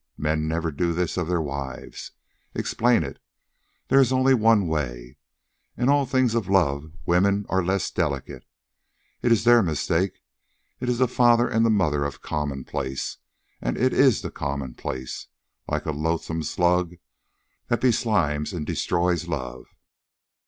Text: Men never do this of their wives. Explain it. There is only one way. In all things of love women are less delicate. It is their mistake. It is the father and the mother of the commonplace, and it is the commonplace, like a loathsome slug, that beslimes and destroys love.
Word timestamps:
Men 0.17 0.47
never 0.47 0.71
do 0.71 0.93
this 0.93 1.15
of 1.15 1.27
their 1.27 1.43
wives. 1.43 2.13
Explain 2.55 3.03
it. 3.03 3.19
There 3.89 3.99
is 3.99 4.11
only 4.11 4.33
one 4.33 4.67
way. 4.67 5.17
In 5.77 5.89
all 5.89 6.07
things 6.07 6.33
of 6.33 6.49
love 6.49 6.91
women 7.05 7.45
are 7.49 7.63
less 7.63 7.91
delicate. 7.91 8.43
It 9.21 9.31
is 9.31 9.43
their 9.43 9.61
mistake. 9.61 10.23
It 10.79 10.89
is 10.89 10.97
the 10.97 11.07
father 11.07 11.47
and 11.47 11.63
the 11.63 11.69
mother 11.69 12.03
of 12.03 12.13
the 12.13 12.19
commonplace, 12.27 13.17
and 13.61 13.77
it 13.77 13.93
is 13.93 14.23
the 14.23 14.31
commonplace, 14.31 15.27
like 15.67 15.85
a 15.85 15.91
loathsome 15.91 16.41
slug, 16.41 16.95
that 17.67 17.79
beslimes 17.81 18.53
and 18.53 18.65
destroys 18.65 19.27
love. 19.27 19.67